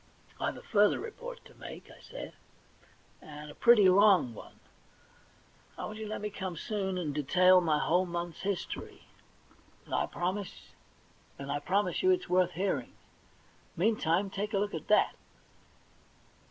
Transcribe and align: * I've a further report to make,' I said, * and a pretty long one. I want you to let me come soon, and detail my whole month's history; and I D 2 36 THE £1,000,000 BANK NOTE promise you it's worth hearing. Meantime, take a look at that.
* 0.23 0.39
I've 0.41 0.57
a 0.57 0.63
further 0.63 0.97
report 0.99 1.45
to 1.45 1.53
make,' 1.53 1.91
I 1.91 2.01
said, 2.01 2.33
* 2.81 3.21
and 3.21 3.51
a 3.51 3.53
pretty 3.53 3.87
long 3.87 4.33
one. 4.33 4.59
I 5.77 5.85
want 5.85 5.99
you 5.99 6.05
to 6.05 6.09
let 6.09 6.21
me 6.21 6.31
come 6.31 6.57
soon, 6.57 6.97
and 6.97 7.13
detail 7.13 7.61
my 7.61 7.77
whole 7.77 8.07
month's 8.07 8.39
history; 8.41 9.03
and 9.85 9.93
I 9.93 10.07
D 10.07 10.13
2 10.13 10.13
36 10.13 10.13
THE 10.15 10.19
£1,000,000 10.21 10.35
BANK 11.37 11.47
NOTE 11.49 11.65
promise 11.67 12.01
you 12.01 12.09
it's 12.09 12.27
worth 12.27 12.53
hearing. 12.53 12.93
Meantime, 13.77 14.31
take 14.31 14.53
a 14.53 14.57
look 14.57 14.73
at 14.73 14.87
that. 14.87 15.13